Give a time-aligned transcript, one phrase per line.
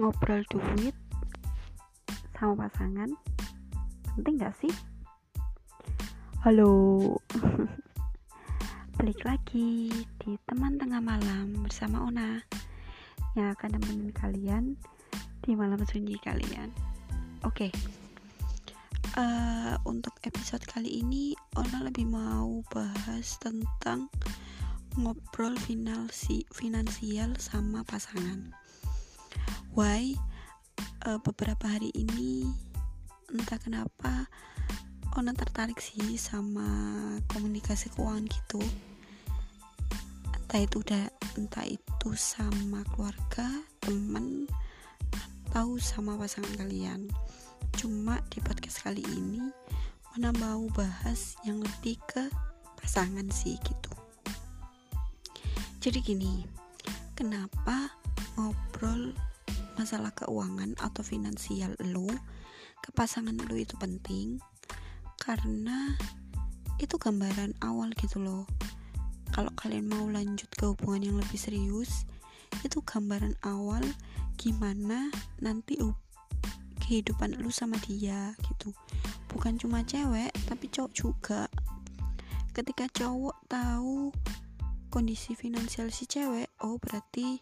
[0.00, 0.96] ngobrol duit
[2.32, 3.12] sama pasangan
[4.16, 4.72] penting gak sih?
[6.40, 6.72] Halo
[8.96, 12.40] Balik lagi di teman tengah malam bersama Ona
[13.36, 14.64] Yang akan nemenin kalian
[15.44, 16.72] di malam sunyi kalian
[17.44, 17.70] Oke okay.
[19.20, 24.08] uh, eh, Untuk episode kali ini Ona lebih mau bahas tentang
[24.96, 28.69] Ngobrol finansi, finansial sama pasangan
[29.74, 30.14] why
[31.06, 32.48] uh, beberapa hari ini
[33.30, 34.26] entah kenapa
[35.18, 36.62] Ona tertarik sih sama
[37.34, 38.62] komunikasi keuangan gitu.
[40.38, 43.50] Entah itu udah entah itu sama keluarga
[43.82, 44.46] teman
[45.50, 47.10] atau sama pasangan kalian.
[47.74, 49.50] Cuma di podcast kali ini
[50.14, 52.30] Ona mau bahas yang lebih ke
[52.78, 53.90] pasangan sih gitu.
[55.82, 56.46] Jadi gini
[57.18, 57.90] kenapa
[58.38, 59.10] ngobrol
[59.80, 62.12] masalah keuangan atau finansial lu
[62.84, 64.36] ke pasangan lu itu penting.
[65.16, 65.96] Karena
[66.76, 68.44] itu gambaran awal gitu loh.
[69.32, 72.04] Kalau kalian mau lanjut ke hubungan yang lebih serius
[72.60, 73.80] itu gambaran awal
[74.36, 75.08] gimana
[75.40, 75.80] nanti
[76.84, 78.76] kehidupan lu sama dia gitu.
[79.32, 81.48] Bukan cuma cewek tapi cowok juga.
[82.52, 84.12] Ketika cowok tahu
[84.90, 87.38] kondisi finansial si cewek oh berarti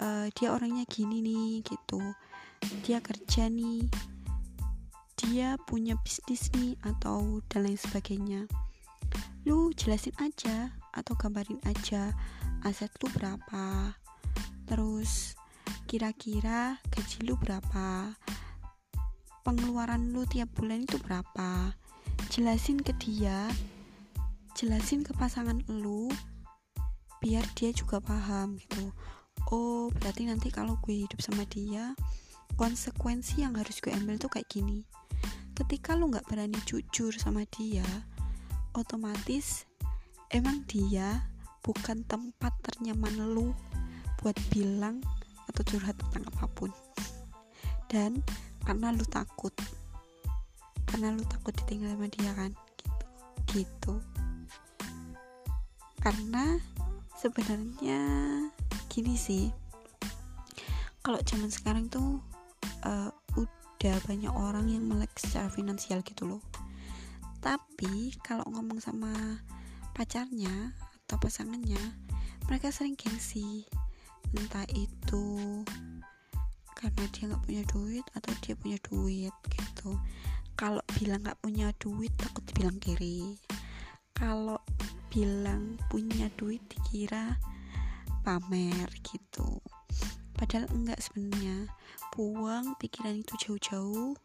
[0.00, 2.00] uh, dia orangnya gini nih gitu.
[2.82, 3.86] Dia kerja nih
[5.14, 8.40] dia punya bisnis nih atau dan lain sebagainya.
[9.46, 12.12] Lu jelasin aja atau gambarin aja
[12.66, 13.94] aset lu berapa.
[14.66, 15.38] Terus
[15.86, 18.16] kira-kira gaji lu berapa.
[19.44, 21.76] Pengeluaran lu tiap bulan itu berapa.
[22.32, 23.48] Jelasin ke dia.
[24.56, 26.08] Jelasin ke pasangan lu
[27.24, 28.92] biar dia juga paham gitu
[29.50, 31.92] oh berarti nanti kalau gue hidup sama dia
[32.54, 34.86] konsekuensi yang harus gue ambil tuh kayak gini.
[35.54, 37.86] Ketika lu nggak berani jujur sama dia
[38.74, 39.66] otomatis
[40.30, 41.26] emang dia
[41.62, 43.54] bukan tempat ternyaman lu
[44.22, 45.02] buat bilang
[45.50, 46.70] atau curhat tentang apa pun.
[47.90, 48.22] Dan
[48.62, 49.52] karena lu takut
[50.88, 53.06] karena lu takut ditinggal sama dia kan gitu.
[53.50, 53.94] Gitu
[56.04, 56.60] karena
[57.16, 58.04] sebenarnya
[58.94, 59.50] gini sih.
[61.02, 62.22] Kalau zaman sekarang tuh
[62.86, 66.42] uh, udah banyak orang yang melek secara finansial gitu loh.
[67.42, 69.10] Tapi kalau ngomong sama
[69.98, 71.82] pacarnya atau pasangannya
[72.46, 73.66] mereka sering gengsi.
[74.30, 75.26] Entah itu
[76.78, 79.98] karena dia nggak punya duit atau dia punya duit gitu.
[80.54, 83.42] Kalau bilang nggak punya duit takut dibilang kiri.
[84.14, 84.62] Kalau
[85.10, 87.34] bilang punya duit dikira
[88.24, 89.60] pamer gitu.
[90.34, 91.68] Padahal enggak sebenarnya.
[92.16, 94.16] Buang pikiran itu jauh-jauh.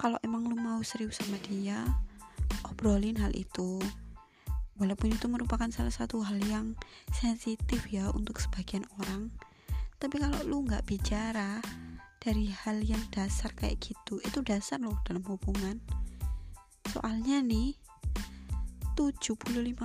[0.00, 1.86] Kalau emang lu mau serius sama dia
[2.66, 3.76] obrolin hal itu.
[4.80, 6.72] Walaupun itu merupakan salah satu hal yang
[7.12, 9.28] sensitif ya untuk sebagian orang.
[10.00, 11.60] Tapi kalau lu nggak bicara
[12.16, 15.76] dari hal yang dasar kayak gitu itu dasar loh dalam hubungan.
[16.88, 17.76] Soalnya nih
[18.96, 19.76] 75%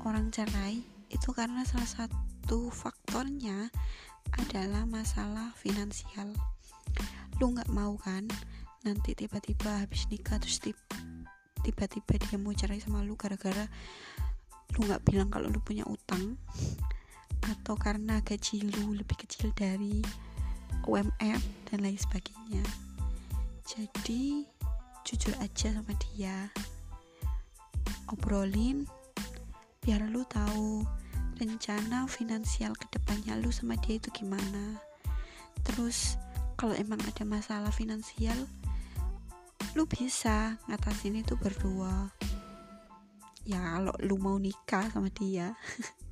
[0.00, 3.68] orang cerai itu karena salah satu faktornya
[4.38, 6.30] adalah masalah finansial.
[7.42, 8.30] Lu nggak mau kan
[8.86, 10.62] nanti tiba-tiba habis nikah terus
[11.60, 13.68] tiba-tiba dia mau cerai sama lu gara-gara
[14.78, 16.38] lu nggak bilang kalau lu punya utang?
[17.42, 19.98] Atau karena gaji lu lebih kecil dari
[20.86, 22.62] UMR dan lain sebagainya.
[23.66, 24.46] Jadi
[25.02, 26.50] jujur aja sama dia.
[28.10, 28.86] Obrolin
[29.80, 30.84] biar lu tahu
[31.40, 34.76] rencana finansial ke depannya lu sama dia itu gimana?
[35.64, 36.20] Terus
[36.60, 38.36] kalau emang ada masalah finansial
[39.72, 42.12] lu bisa ngatasin itu berdua.
[43.48, 45.56] Ya kalau lu mau nikah sama dia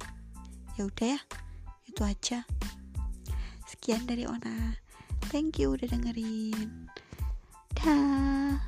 [0.80, 1.20] ya udah ya
[1.84, 2.48] itu aja.
[3.69, 4.81] Sekian dari Ona.
[5.28, 6.88] Thank you udah dengerin.
[7.76, 8.68] Dah